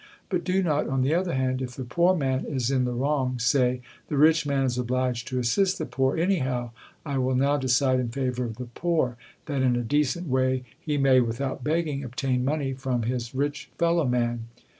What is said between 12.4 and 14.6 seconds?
money from his rich fellow man.'